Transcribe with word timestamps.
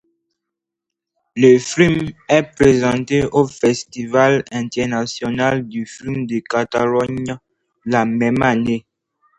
Le 1.35 1.59
film 1.59 2.09
est 2.27 2.41
présenté 2.55 3.23
au 3.31 3.45
Festival 3.45 4.43
international 4.51 5.67
du 5.67 5.85
film 5.85 6.25
de 6.25 6.39
Catalogne, 6.39 7.37
la 7.85 8.05
même 8.07 8.41
année. 8.41 8.83